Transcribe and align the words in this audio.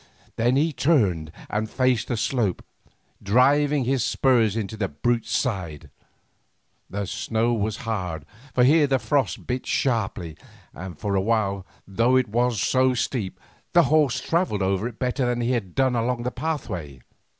Then 0.35 0.55
he 0.55 0.73
turned 0.73 1.31
and 1.47 1.69
faced 1.69 2.07
the 2.07 2.17
slope, 2.17 2.65
driving 3.21 3.83
his 3.85 4.03
spurs 4.03 4.55
into 4.57 4.75
the 4.75 4.87
brute's 4.87 5.29
sides. 5.31 5.85
The 6.89 7.05
snow 7.05 7.53
was 7.53 7.77
hard, 7.85 8.25
for 8.55 8.63
here 8.63 8.87
the 8.87 8.97
frost 8.97 9.45
bit 9.45 9.67
sharply, 9.67 10.37
and 10.73 10.97
for 10.97 11.13
a 11.13 11.21
while, 11.21 11.67
though 11.87 12.15
it 12.17 12.29
was 12.29 12.59
so 12.59 12.95
steep, 12.95 13.39
the 13.73 13.83
horse 13.93 14.19
travelled 14.21 14.63
over 14.63 14.87
it 14.87 14.97
better 14.97 15.27
than 15.27 15.41
he 15.41 15.51
had 15.51 15.75
done 15.75 15.95
along 15.95 16.23
the 16.23 16.31
pathway. 16.31 17.01